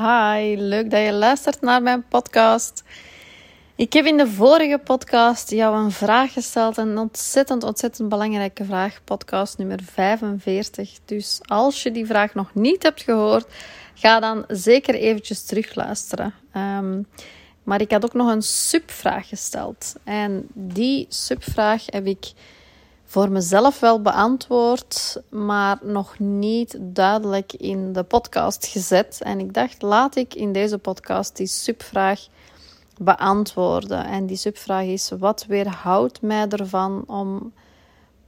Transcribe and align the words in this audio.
Hi, 0.00 0.56
leuk 0.56 0.90
dat 0.90 1.04
je 1.04 1.12
luistert 1.12 1.60
naar 1.60 1.82
mijn 1.82 2.04
podcast. 2.08 2.84
Ik 3.76 3.92
heb 3.92 4.04
in 4.04 4.16
de 4.16 4.26
vorige 4.26 4.80
podcast 4.84 5.50
jou 5.50 5.76
een 5.76 5.90
vraag 5.90 6.32
gesteld, 6.32 6.76
een 6.76 6.98
ontzettend, 6.98 7.62
ontzettend 7.62 8.08
belangrijke 8.08 8.64
vraag, 8.64 9.00
podcast 9.04 9.58
nummer 9.58 9.78
45. 9.82 10.98
Dus 11.04 11.40
als 11.42 11.82
je 11.82 11.90
die 11.90 12.06
vraag 12.06 12.34
nog 12.34 12.54
niet 12.54 12.82
hebt 12.82 13.02
gehoord, 13.02 13.46
ga 13.94 14.20
dan 14.20 14.44
zeker 14.48 14.94
eventjes 14.94 15.44
terugluisteren. 15.44 16.34
Um, 16.56 17.06
maar 17.62 17.80
ik 17.80 17.90
had 17.90 18.04
ook 18.04 18.14
nog 18.14 18.32
een 18.32 18.42
subvraag 18.42 19.28
gesteld. 19.28 19.94
En 20.04 20.46
die 20.52 21.06
subvraag 21.08 21.84
heb 21.86 22.06
ik 22.06 22.32
voor 23.10 23.30
mezelf 23.30 23.80
wel 23.80 24.02
beantwoord, 24.02 25.22
maar 25.28 25.78
nog 25.82 26.18
niet 26.18 26.78
duidelijk 26.80 27.52
in 27.52 27.92
de 27.92 28.02
podcast 28.02 28.66
gezet. 28.66 29.20
En 29.22 29.40
ik 29.40 29.54
dacht, 29.54 29.82
laat 29.82 30.16
ik 30.16 30.34
in 30.34 30.52
deze 30.52 30.78
podcast 30.78 31.36
die 31.36 31.46
subvraag 31.46 32.26
beantwoorden. 32.98 34.04
En 34.04 34.26
die 34.26 34.36
subvraag 34.36 34.84
is: 34.84 35.10
wat 35.18 35.44
weerhoudt 35.48 36.22
mij 36.22 36.48
ervan 36.48 37.04
om 37.06 37.52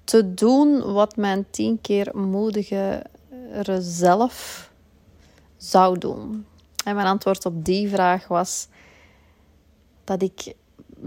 te 0.05 0.35
doen 0.35 0.93
wat 0.93 1.17
mijn 1.17 1.47
tien 1.51 1.81
keer 1.81 2.11
moedigere 2.15 3.79
zelf 3.79 4.71
zou 5.57 5.99
doen? 5.99 6.47
En 6.85 6.95
mijn 6.95 7.07
antwoord 7.07 7.47
op 7.47 7.65
die 7.65 7.89
vraag 7.89 8.29
was 8.29 8.69
dat 10.05 10.23
ik 10.23 10.55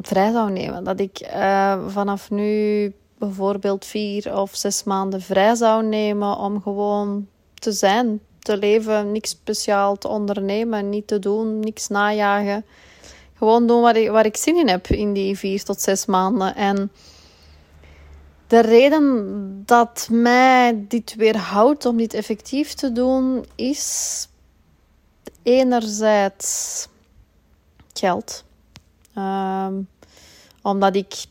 vrij 0.02 0.32
zou 0.32 0.52
nemen. 0.52 0.84
Dat 0.84 1.00
ik 1.00 1.32
uh, 1.34 1.88
vanaf 1.88 2.30
nu 2.30 2.94
bijvoorbeeld 3.18 3.86
vier 3.86 4.38
of 4.38 4.56
zes 4.56 4.84
maanden 4.84 5.22
vrij 5.22 5.56
zou 5.56 5.84
nemen 5.84 6.38
om 6.38 6.62
gewoon 6.62 7.28
te 7.54 7.72
zijn, 7.72 8.20
te 8.40 8.58
leven, 8.58 9.12
niks 9.12 9.30
speciaal 9.30 9.98
te 9.98 10.08
ondernemen, 10.08 10.90
niet 10.90 11.08
te 11.08 11.20
doen, 11.20 11.60
niks 11.60 11.88
najagen. 11.88 12.66
Gewoon 13.34 13.68
doen 13.68 13.82
waar 13.82 13.96
ik, 13.96 14.10
waar 14.10 14.26
ik 14.26 14.38
zin 14.38 14.58
in 14.58 14.68
heb 14.68 14.88
in 14.88 15.14
die 15.14 15.38
vier 15.38 15.64
tot 15.64 15.82
zes 15.82 16.06
maanden. 16.06 16.56
En 16.56 16.92
de 18.48 18.60
reden 18.60 19.64
dat 19.66 20.08
mij 20.12 20.86
dit 20.88 21.16
weerhoudt 21.16 21.86
om 21.86 21.98
dit 21.98 22.14
effectief 22.14 22.74
te 22.74 22.92
doen, 22.92 23.46
is 23.56 24.28
enerzijds 25.44 26.88
geld. 27.94 28.44
Um, 29.18 29.88
omdat 30.62 30.96
ik 30.96 31.26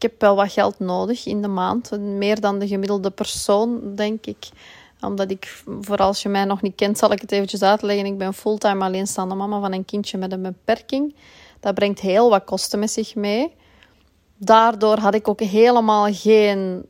ik 0.00 0.10
heb 0.10 0.20
wel 0.20 0.36
wat 0.36 0.52
geld 0.52 0.78
nodig 0.78 1.26
in 1.26 1.42
de 1.42 1.48
maand. 1.48 1.90
Meer 1.98 2.40
dan 2.40 2.58
de 2.58 2.68
gemiddelde 2.68 3.10
persoon, 3.10 3.94
denk 3.94 4.26
ik. 4.26 4.48
Omdat 5.00 5.30
ik, 5.30 5.62
voor 5.80 5.96
als 5.96 6.22
je 6.22 6.28
mij 6.28 6.44
nog 6.44 6.62
niet 6.62 6.74
kent, 6.74 6.98
zal 6.98 7.12
ik 7.12 7.20
het 7.20 7.32
eventjes 7.32 7.62
uitleggen. 7.62 8.06
Ik 8.06 8.18
ben 8.18 8.34
fulltime 8.34 8.84
alleenstaande 8.84 9.34
mama 9.34 9.60
van 9.60 9.72
een 9.72 9.84
kindje 9.84 10.18
met 10.18 10.32
een 10.32 10.42
beperking. 10.42 11.14
Dat 11.60 11.74
brengt 11.74 12.00
heel 12.00 12.30
wat 12.30 12.44
kosten 12.44 12.78
met 12.78 12.90
zich 12.90 13.14
mee. 13.14 13.54
Daardoor 14.36 14.98
had 14.98 15.14
ik 15.14 15.28
ook 15.28 15.40
helemaal 15.40 16.12
geen, 16.12 16.86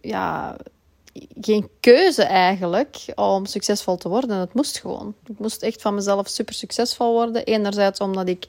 ja, 0.00 0.56
geen 1.40 1.68
keuze 1.80 2.22
eigenlijk 2.22 3.04
om 3.14 3.46
succesvol 3.46 3.96
te 3.96 4.08
worden. 4.08 4.36
Het 4.36 4.54
moest 4.54 4.78
gewoon. 4.78 5.14
Ik 5.26 5.38
moest 5.38 5.62
echt 5.62 5.82
van 5.82 5.94
mezelf 5.94 6.28
super 6.28 6.54
succesvol 6.54 7.12
worden. 7.12 7.44
Enerzijds 7.44 8.00
omdat 8.00 8.28
ik 8.28 8.46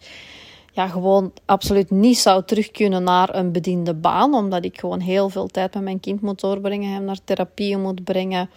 ja, 0.71 0.87
gewoon 0.87 1.33
absoluut 1.45 1.91
niet 1.91 2.17
zou 2.17 2.43
terug 2.45 2.71
kunnen 2.71 3.03
naar 3.03 3.35
een 3.35 3.51
bediende 3.51 3.93
baan. 3.93 4.33
Omdat 4.33 4.65
ik 4.65 4.79
gewoon 4.79 4.99
heel 4.99 5.29
veel 5.29 5.47
tijd 5.47 5.73
met 5.73 5.83
mijn 5.83 5.99
kind 5.99 6.21
moet 6.21 6.39
doorbrengen, 6.39 6.93
hem 6.93 7.03
naar 7.03 7.23
therapie 7.23 7.77
moet 7.77 8.03
brengen, 8.03 8.49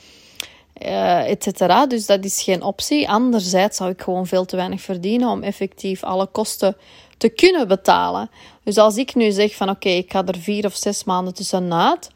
uh, 0.82 1.30
et 1.30 1.42
cetera. 1.42 1.86
Dus 1.86 2.06
dat 2.06 2.24
is 2.24 2.42
geen 2.42 2.62
optie. 2.62 3.08
Anderzijds 3.08 3.76
zou 3.76 3.90
ik 3.90 4.02
gewoon 4.02 4.26
veel 4.26 4.44
te 4.44 4.56
weinig 4.56 4.80
verdienen 4.80 5.28
om 5.28 5.42
effectief 5.42 6.02
alle 6.02 6.26
kosten 6.26 6.76
te 7.18 7.28
kunnen 7.28 7.68
betalen. 7.68 8.30
Dus 8.62 8.78
als 8.78 8.96
ik 8.96 9.14
nu 9.14 9.30
zeg 9.30 9.54
van 9.54 9.70
oké, 9.70 9.88
ik 9.88 10.12
ga 10.12 10.24
er 10.26 10.39
vier 10.39 10.64
of 10.64 10.74
zes 10.74 11.05
maanden 11.05 11.34
tussenuit, 11.34 12.10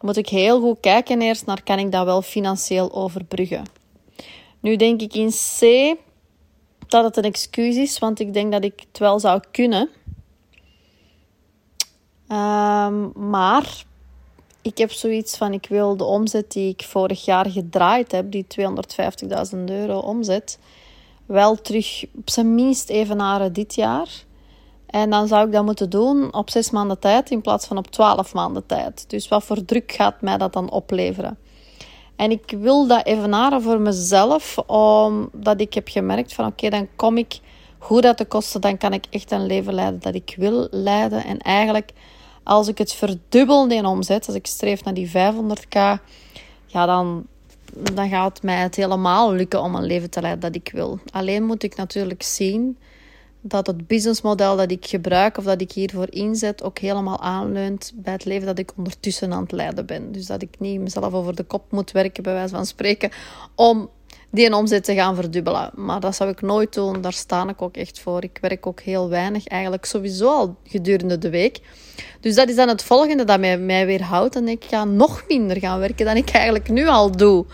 moet 0.00 0.16
ik 0.16 0.28
heel 0.28 0.60
goed 0.60 0.80
kijken 0.80 1.22
eerst 1.22 1.46
naar 1.46 1.62
kan 1.62 1.78
ik 1.78 1.92
dat 1.92 2.04
wel 2.04 2.22
financieel 2.22 2.94
overbruggen. 2.94 3.64
Nu 4.60 4.76
denk 4.76 5.00
ik 5.00 5.14
in 5.14 5.30
C 5.30 5.60
dat 6.94 7.04
het 7.04 7.16
een 7.16 7.30
excuus 7.30 7.76
is, 7.76 7.98
want 7.98 8.20
ik 8.20 8.32
denk 8.32 8.52
dat 8.52 8.64
ik 8.64 8.84
het 8.88 8.98
wel 8.98 9.20
zou 9.20 9.42
kunnen. 9.50 9.88
Um, 12.28 13.12
maar 13.28 13.84
ik 14.62 14.78
heb 14.78 14.92
zoiets 14.92 15.36
van: 15.36 15.52
ik 15.52 15.66
wil 15.68 15.96
de 15.96 16.04
omzet 16.04 16.52
die 16.52 16.68
ik 16.68 16.82
vorig 16.82 17.24
jaar 17.24 17.50
gedraaid 17.50 18.12
heb, 18.12 18.30
die 18.30 18.46
250.000 19.54 19.58
euro 19.64 19.98
omzet, 19.98 20.58
wel 21.26 21.60
terug 21.60 22.04
op 22.14 22.30
zijn 22.30 22.54
minst 22.54 22.88
evenaren 22.88 23.52
dit 23.52 23.74
jaar. 23.74 24.08
En 24.86 25.10
dan 25.10 25.28
zou 25.28 25.46
ik 25.46 25.52
dat 25.52 25.64
moeten 25.64 25.90
doen 25.90 26.34
op 26.34 26.50
zes 26.50 26.70
maanden 26.70 26.98
tijd 26.98 27.30
in 27.30 27.40
plaats 27.40 27.66
van 27.66 27.76
op 27.76 27.86
twaalf 27.86 28.34
maanden 28.34 28.66
tijd. 28.66 29.04
Dus 29.10 29.28
wat 29.28 29.44
voor 29.44 29.64
druk 29.64 29.92
gaat 29.92 30.20
mij 30.20 30.38
dat 30.38 30.52
dan 30.52 30.70
opleveren? 30.70 31.38
En 32.16 32.30
ik 32.30 32.54
wil 32.58 32.86
dat 32.86 33.06
evenaren 33.06 33.62
voor 33.62 33.80
mezelf, 33.80 34.58
omdat 34.66 35.60
ik 35.60 35.74
heb 35.74 35.88
gemerkt 35.88 36.34
van 36.34 36.46
oké, 36.46 36.68
dan 36.68 36.88
kom 36.96 37.16
ik 37.16 37.38
goed 37.78 38.04
uit 38.04 38.18
de 38.18 38.24
kosten, 38.24 38.60
dan 38.60 38.78
kan 38.78 38.92
ik 38.92 39.04
echt 39.10 39.30
een 39.30 39.46
leven 39.46 39.74
leiden 39.74 40.00
dat 40.00 40.14
ik 40.14 40.34
wil 40.36 40.68
leiden. 40.70 41.24
En 41.24 41.38
eigenlijk, 41.38 41.90
als 42.42 42.68
ik 42.68 42.78
het 42.78 42.92
verdubbel 42.92 43.68
in 43.68 43.86
omzet, 43.86 44.26
als 44.26 44.36
ik 44.36 44.46
streef 44.46 44.84
naar 44.84 44.94
die 44.94 45.08
500k, 45.08 45.78
ja, 46.66 46.86
dan, 46.86 47.26
dan 47.92 48.08
gaat 48.08 48.34
het 48.34 48.42
mij 48.42 48.56
het 48.56 48.76
helemaal 48.76 49.32
lukken 49.32 49.62
om 49.62 49.74
een 49.74 49.84
leven 49.84 50.10
te 50.10 50.20
leiden 50.20 50.40
dat 50.40 50.54
ik 50.54 50.70
wil. 50.72 50.98
Alleen 51.10 51.44
moet 51.44 51.62
ik 51.62 51.76
natuurlijk 51.76 52.22
zien 52.22 52.78
dat 53.46 53.66
het 53.66 53.86
businessmodel 53.86 54.56
dat 54.56 54.70
ik 54.70 54.86
gebruik 54.86 55.38
of 55.38 55.44
dat 55.44 55.60
ik 55.60 55.72
hiervoor 55.72 56.06
inzet 56.10 56.62
ook 56.62 56.78
helemaal 56.78 57.20
aanleunt 57.20 57.92
bij 57.94 58.12
het 58.12 58.24
leven 58.24 58.46
dat 58.46 58.58
ik 58.58 58.72
ondertussen 58.76 59.32
aan 59.32 59.42
het 59.42 59.52
leiden 59.52 59.86
ben. 59.86 60.12
Dus 60.12 60.26
dat 60.26 60.42
ik 60.42 60.54
niet 60.58 60.80
mezelf 60.80 61.12
over 61.12 61.34
de 61.34 61.42
kop 61.42 61.64
moet 61.70 61.92
werken, 61.92 62.22
bij 62.22 62.32
wijze 62.32 62.54
van 62.54 62.66
spreken, 62.66 63.10
om 63.54 63.90
die 64.30 64.46
een 64.46 64.54
omzet 64.54 64.84
te 64.84 64.94
gaan 64.94 65.14
verdubbelen. 65.14 65.70
Maar 65.74 66.00
dat 66.00 66.16
zou 66.16 66.30
ik 66.30 66.40
nooit 66.40 66.74
doen, 66.74 67.00
daar 67.00 67.12
sta 67.12 67.48
ik 67.48 67.62
ook 67.62 67.76
echt 67.76 68.00
voor. 68.00 68.22
Ik 68.22 68.38
werk 68.40 68.66
ook 68.66 68.80
heel 68.80 69.08
weinig, 69.08 69.46
eigenlijk 69.46 69.84
sowieso 69.84 70.28
al 70.28 70.56
gedurende 70.64 71.18
de 71.18 71.30
week. 71.30 71.60
Dus 72.20 72.34
dat 72.34 72.48
is 72.48 72.56
dan 72.56 72.68
het 72.68 72.82
volgende 72.82 73.24
dat 73.24 73.40
mij, 73.40 73.58
mij 73.58 73.86
weerhoudt. 73.86 74.36
En 74.36 74.48
ik 74.48 74.64
ga 74.64 74.84
nog 74.84 75.24
minder 75.28 75.58
gaan 75.58 75.78
werken 75.78 76.04
dan 76.04 76.16
ik 76.16 76.30
eigenlijk 76.30 76.68
nu 76.68 76.88
al 76.88 77.10
doe. 77.10 77.44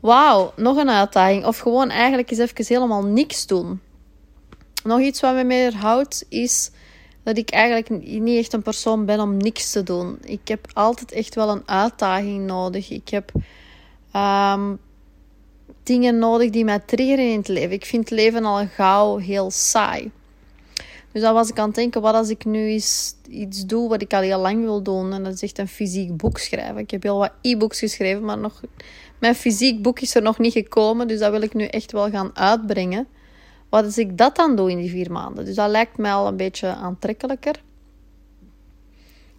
Wauw, 0.00 0.52
nog 0.56 0.76
een 0.76 0.90
uitdaging. 0.90 1.46
Of 1.46 1.58
gewoon 1.58 1.90
eigenlijk 1.90 2.30
eens 2.30 2.40
even 2.40 2.64
helemaal 2.66 3.04
niks 3.04 3.46
doen. 3.46 3.80
Nog 4.84 5.00
iets 5.00 5.20
wat 5.20 5.34
me 5.34 5.44
meer 5.44 5.74
houdt 5.74 6.24
is 6.28 6.70
dat 7.22 7.36
ik 7.36 7.50
eigenlijk 7.50 7.88
niet 8.04 8.38
echt 8.38 8.52
een 8.52 8.62
persoon 8.62 9.04
ben 9.04 9.20
om 9.20 9.36
niks 9.36 9.70
te 9.70 9.82
doen. 9.82 10.18
Ik 10.24 10.48
heb 10.48 10.66
altijd 10.72 11.12
echt 11.12 11.34
wel 11.34 11.48
een 11.48 11.68
uitdaging 11.68 12.46
nodig. 12.46 12.90
Ik 12.90 13.08
heb 13.08 13.32
um, 14.16 14.78
dingen 15.82 16.18
nodig 16.18 16.50
die 16.50 16.64
mij 16.64 16.78
triggeren 16.78 17.30
in 17.30 17.38
het 17.38 17.48
leven. 17.48 17.72
Ik 17.72 17.86
vind 17.86 18.10
het 18.10 18.18
leven 18.18 18.44
al 18.44 18.66
gauw 18.66 19.16
heel 19.16 19.50
saai. 19.50 20.10
Dus 21.12 21.22
dan 21.22 21.34
was 21.34 21.48
ik 21.48 21.58
aan 21.58 21.66
het 21.66 21.74
denken, 21.74 22.00
wat 22.00 22.14
als 22.14 22.28
ik 22.28 22.44
nu 22.44 22.68
iets 23.28 23.66
doe 23.66 23.88
wat 23.88 24.02
ik 24.02 24.14
al 24.14 24.20
heel 24.20 24.40
lang 24.40 24.62
wil 24.62 24.82
doen. 24.82 25.12
En 25.12 25.24
dat 25.24 25.32
is 25.32 25.42
echt 25.42 25.58
een 25.58 25.68
fysiek 25.68 26.16
boek 26.16 26.38
schrijven. 26.38 26.78
Ik 26.78 26.90
heb 26.90 27.02
heel 27.02 27.18
wat 27.18 27.32
e-books 27.40 27.78
geschreven, 27.78 28.24
maar 28.24 28.38
nog, 28.38 28.60
mijn 29.18 29.34
fysiek 29.34 29.82
boek 29.82 30.00
is 30.00 30.14
er 30.14 30.22
nog 30.22 30.38
niet 30.38 30.52
gekomen. 30.52 31.08
Dus 31.08 31.18
dat 31.18 31.30
wil 31.30 31.42
ik 31.42 31.54
nu 31.54 31.64
echt 31.64 31.92
wel 31.92 32.10
gaan 32.10 32.36
uitbrengen. 32.36 33.06
Wat 33.72 33.84
als 33.84 33.98
ik 33.98 34.18
dat 34.18 34.36
dan 34.36 34.56
doe 34.56 34.70
in 34.70 34.78
die 34.78 34.90
vier 34.90 35.12
maanden? 35.12 35.44
Dus 35.44 35.54
dat 35.54 35.70
lijkt 35.70 35.98
mij 35.98 36.12
al 36.12 36.26
een 36.26 36.36
beetje 36.36 36.68
aantrekkelijker. 36.68 37.62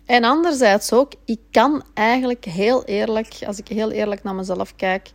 En 0.05 0.23
anderzijds 0.23 0.93
ook, 0.93 1.11
ik 1.25 1.39
kan 1.51 1.83
eigenlijk 1.93 2.45
heel 2.45 2.83
eerlijk, 2.85 3.39
als 3.45 3.57
ik 3.57 3.67
heel 3.67 3.91
eerlijk 3.91 4.23
naar 4.23 4.35
mezelf 4.35 4.75
kijk, 4.75 5.11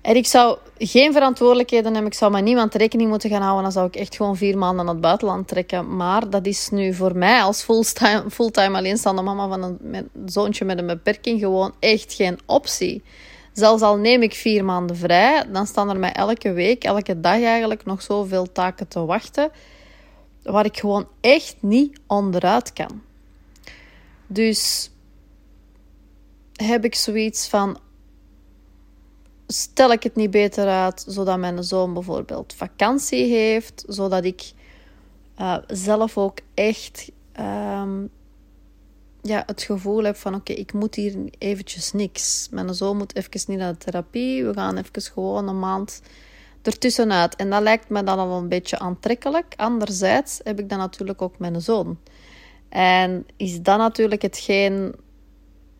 en 0.00 0.16
ik 0.16 0.26
zou 0.26 0.58
geen 0.78 1.12
verantwoordelijkheden 1.12 1.92
hebben, 1.92 2.10
ik 2.10 2.18
zou 2.18 2.32
met 2.32 2.44
niemand 2.44 2.74
rekening 2.74 3.10
moeten 3.10 3.30
gaan 3.30 3.42
houden, 3.42 3.62
dan 3.62 3.72
zou 3.72 3.86
ik 3.86 3.96
echt 3.96 4.16
gewoon 4.16 4.36
vier 4.36 4.58
maanden 4.58 4.84
naar 4.84 4.94
het 4.94 5.02
buitenland 5.02 5.48
trekken. 5.48 5.96
Maar 5.96 6.30
dat 6.30 6.46
is 6.46 6.68
nu 6.70 6.94
voor 6.94 7.16
mij 7.16 7.42
als 7.42 7.62
fulltime, 7.62 8.24
fulltime 8.30 8.76
alleenstaande 8.78 9.22
mama 9.22 9.48
van 9.48 9.62
een 9.62 10.10
zoontje 10.26 10.64
met 10.64 10.78
een 10.78 10.86
beperking 10.86 11.40
gewoon 11.40 11.72
echt 11.78 12.12
geen 12.12 12.38
optie. 12.46 13.02
Zelfs 13.56 13.82
al 13.82 13.96
neem 13.96 14.22
ik 14.22 14.34
vier 14.34 14.64
maanden 14.64 14.96
vrij, 14.96 15.44
dan 15.52 15.66
staan 15.66 15.88
er 15.88 15.98
mij 15.98 16.12
elke 16.12 16.52
week, 16.52 16.84
elke 16.84 17.20
dag 17.20 17.42
eigenlijk 17.42 17.84
nog 17.84 18.02
zoveel 18.02 18.52
taken 18.52 18.88
te 18.88 19.04
wachten, 19.04 19.50
waar 20.42 20.64
ik 20.64 20.78
gewoon 20.78 21.08
echt 21.20 21.56
niet 21.60 22.00
onderuit 22.06 22.72
kan. 22.72 23.02
Dus 24.26 24.90
heb 26.52 26.84
ik 26.84 26.94
zoiets 26.94 27.48
van: 27.48 27.78
stel 29.46 29.92
ik 29.92 30.02
het 30.02 30.14
niet 30.14 30.30
beter 30.30 30.68
uit, 30.68 31.04
zodat 31.08 31.38
mijn 31.38 31.64
zoon 31.64 31.94
bijvoorbeeld 31.94 32.54
vakantie 32.56 33.24
heeft, 33.24 33.84
zodat 33.86 34.24
ik 34.24 34.52
uh, 35.40 35.56
zelf 35.66 36.18
ook 36.18 36.38
echt 36.54 37.10
um, 37.38 37.65
ja, 39.26 39.42
het 39.46 39.62
gevoel 39.62 40.04
heb 40.04 40.16
van 40.16 40.34
oké, 40.34 40.52
ik 40.52 40.72
moet 40.72 40.94
hier 40.94 41.14
eventjes 41.38 41.92
niks. 41.92 42.48
Mijn 42.50 42.74
zoon 42.74 42.96
moet 42.96 43.16
even 43.16 43.40
niet 43.46 43.58
naar 43.58 43.72
de 43.72 43.78
therapie. 43.78 44.44
We 44.44 44.52
gaan 44.52 44.76
even 44.76 45.02
gewoon 45.02 45.48
een 45.48 45.58
maand 45.58 46.02
ertussenuit. 46.62 47.36
En 47.36 47.50
dat 47.50 47.62
lijkt 47.62 47.88
me 47.88 48.02
dan 48.02 48.18
al 48.18 48.38
een 48.38 48.48
beetje 48.48 48.78
aantrekkelijk. 48.78 49.54
Anderzijds 49.56 50.40
heb 50.42 50.58
ik 50.58 50.68
dan 50.68 50.78
natuurlijk 50.78 51.22
ook 51.22 51.38
mijn 51.38 51.60
zoon. 51.60 51.98
En 52.68 53.26
is 53.36 53.62
dat 53.62 53.78
natuurlijk 53.78 54.22
hetgeen 54.22 54.94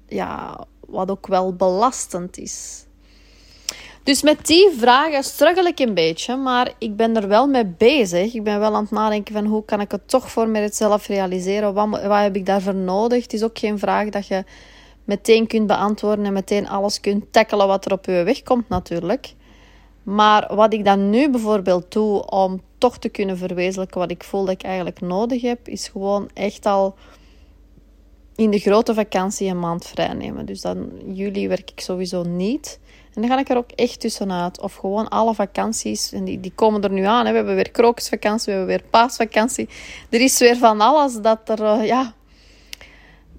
ja, 0.07 0.65
wat 0.87 1.11
ook 1.11 1.27
wel 1.27 1.55
belastend 1.55 2.39
is. 2.39 2.86
Dus 4.07 4.23
met 4.23 4.47
die 4.47 4.71
vragen 4.77 5.25
struggle 5.25 5.69
ik 5.69 5.79
een 5.79 5.95
beetje, 5.95 6.37
maar 6.37 6.73
ik 6.79 6.97
ben 6.97 7.17
er 7.17 7.29
wel 7.29 7.47
mee 7.47 7.67
bezig. 7.67 8.35
Ik 8.35 8.43
ben 8.43 8.59
wel 8.59 8.75
aan 8.75 8.83
het 8.83 8.91
nadenken 8.91 9.35
van 9.35 9.45
hoe 9.45 9.65
kan 9.65 9.81
ik 9.81 9.91
het 9.91 10.09
toch 10.09 10.31
voor 10.31 10.49
mezelf 10.49 11.07
realiseren? 11.07 11.75
Wat, 11.75 11.89
wat 11.89 12.19
heb 12.19 12.37
ik 12.37 12.47
daarvoor 12.47 12.75
nodig? 12.75 13.23
Het 13.23 13.33
is 13.33 13.43
ook 13.43 13.59
geen 13.59 13.79
vraag 13.79 14.09
dat 14.09 14.27
je 14.27 14.45
meteen 15.05 15.47
kunt 15.47 15.67
beantwoorden 15.67 16.25
en 16.25 16.33
meteen 16.33 16.69
alles 16.69 17.01
kunt 17.01 17.33
tackelen 17.33 17.67
wat 17.67 17.85
er 17.85 17.93
op 17.93 18.05
je 18.05 18.23
weg 18.23 18.43
komt 18.43 18.69
natuurlijk. 18.69 19.35
Maar 20.03 20.55
wat 20.55 20.73
ik 20.73 20.85
dan 20.85 21.11
nu 21.11 21.31
bijvoorbeeld 21.31 21.93
doe 21.93 22.31
om 22.31 22.63
toch 22.79 22.99
te 22.99 23.09
kunnen 23.09 23.39
verwezenlijken 23.39 24.01
wat 24.01 24.11
ik 24.11 24.25
voel 24.25 24.45
dat 24.45 24.55
ik 24.55 24.63
eigenlijk 24.63 25.01
nodig 25.01 25.43
heb, 25.43 25.69
is 25.69 25.89
gewoon 25.89 26.29
echt 26.35 26.67
al 26.67 26.95
in 28.37 28.51
de 28.51 28.59
grote 28.59 28.95
vakantie 28.95 29.51
een 29.51 29.59
maand 29.59 29.87
vrij 29.87 30.13
nemen. 30.13 30.47
Dus 30.47 30.61
dan 30.61 30.91
juli 31.07 31.49
werk 31.49 31.71
ik 31.71 31.81
sowieso 31.81 32.23
niet. 32.23 32.79
En 33.15 33.23
dan 33.23 33.31
ga 33.31 33.39
ik 33.39 33.49
er 33.49 33.57
ook 33.57 33.71
echt 33.71 34.01
tussenuit. 34.01 34.61
Of 34.61 34.75
gewoon 34.75 35.09
alle 35.09 35.35
vakanties. 35.35 36.13
En 36.13 36.25
die, 36.25 36.41
die 36.41 36.53
komen 36.55 36.83
er 36.83 36.91
nu 36.91 37.05
aan. 37.05 37.25
Hè. 37.25 37.31
We 37.31 37.37
hebben 37.37 37.55
weer 37.55 37.71
krokusvakantie, 37.71 38.53
we 38.53 38.59
hebben 38.59 38.77
weer 38.77 38.91
paasvakantie. 38.91 39.69
Er 40.11 40.21
is 40.21 40.39
weer 40.39 40.57
van 40.57 40.81
alles 40.81 41.15
dat 41.21 41.49
er... 41.49 41.61
Uh, 41.61 41.87
ja, 41.87 42.15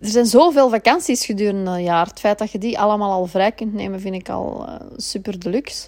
er 0.02 0.08
zijn 0.08 0.26
zoveel 0.26 0.70
vakanties 0.70 1.26
gedurende 1.26 1.72
een 1.72 1.84
jaar. 1.84 2.06
Het 2.06 2.20
feit 2.20 2.38
dat 2.38 2.52
je 2.52 2.58
die 2.58 2.80
allemaal 2.80 3.12
al 3.12 3.26
vrij 3.26 3.52
kunt 3.52 3.74
nemen, 3.74 4.00
vind 4.00 4.16
ik 4.16 4.30
al 4.30 4.66
uh, 4.68 4.76
super 4.96 5.40
deluxe. 5.40 5.88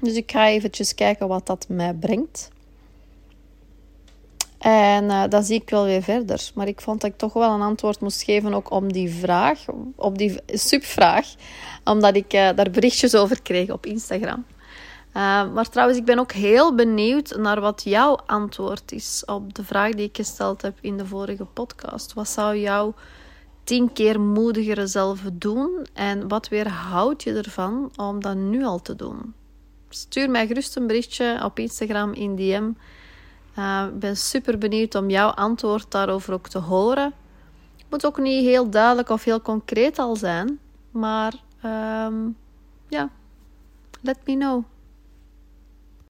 Dus 0.00 0.14
ik 0.14 0.30
ga 0.30 0.48
eventjes 0.48 0.94
kijken 0.94 1.28
wat 1.28 1.46
dat 1.46 1.66
mij 1.68 1.94
brengt. 1.94 2.50
En 4.66 5.04
uh, 5.04 5.24
dan 5.28 5.42
zie 5.42 5.60
ik 5.60 5.70
wel 5.70 5.84
weer 5.84 6.02
verder. 6.02 6.50
Maar 6.54 6.68
ik 6.68 6.80
vond 6.80 7.00
dat 7.00 7.10
ik 7.10 7.16
toch 7.16 7.32
wel 7.32 7.52
een 7.52 7.60
antwoord 7.60 8.00
moest 8.00 8.22
geven 8.22 8.54
ook 8.54 8.70
om 8.70 8.92
die 8.92 9.10
vraag, 9.10 9.64
op 9.96 10.18
die 10.18 10.40
subvraag. 10.46 11.34
Omdat 11.84 12.16
ik 12.16 12.34
uh, 12.34 12.50
daar 12.54 12.70
berichtjes 12.70 13.14
over 13.14 13.42
kreeg 13.42 13.70
op 13.70 13.86
Instagram. 13.86 14.44
Uh, 15.08 15.52
maar 15.52 15.68
trouwens, 15.68 15.98
ik 15.98 16.04
ben 16.04 16.18
ook 16.18 16.32
heel 16.32 16.74
benieuwd 16.74 17.36
naar 17.36 17.60
wat 17.60 17.82
jouw 17.84 18.18
antwoord 18.26 18.92
is 18.92 19.22
op 19.26 19.54
de 19.54 19.64
vraag 19.64 19.92
die 19.92 20.06
ik 20.06 20.16
gesteld 20.16 20.62
heb 20.62 20.78
in 20.80 20.96
de 20.96 21.06
vorige 21.06 21.44
podcast. 21.44 22.12
Wat 22.12 22.28
zou 22.28 22.56
jouw 22.56 22.94
tien 23.64 23.92
keer 23.92 24.20
moedigere 24.20 24.86
zelf 24.86 25.20
doen? 25.32 25.86
En 25.92 26.28
wat 26.28 26.48
weerhoudt 26.48 27.22
je 27.22 27.32
ervan 27.32 27.92
om 27.96 28.20
dat 28.20 28.36
nu 28.36 28.64
al 28.64 28.82
te 28.82 28.96
doen? 28.96 29.34
Stuur 29.88 30.30
mij 30.30 30.46
gerust 30.46 30.76
een 30.76 30.86
berichtje 30.86 31.40
op 31.44 31.58
Instagram 31.58 32.12
in 32.12 32.36
DM 32.36 32.70
uh, 33.58 33.86
ik 33.88 33.98
ben 33.98 34.16
super 34.16 34.58
benieuwd 34.58 34.94
om 34.94 35.10
jouw 35.10 35.28
antwoord 35.28 35.90
daarover 35.90 36.32
ook 36.32 36.48
te 36.48 36.58
horen. 36.58 37.12
Het 37.76 37.86
moet 37.90 38.06
ook 38.06 38.18
niet 38.18 38.44
heel 38.44 38.70
duidelijk 38.70 39.08
of 39.08 39.24
heel 39.24 39.40
concreet 39.40 39.98
al 39.98 40.16
zijn, 40.16 40.58
maar 40.90 41.34
um, 41.64 42.36
ja, 42.88 43.08
let 44.00 44.18
me 44.24 44.36
know. 44.36 44.64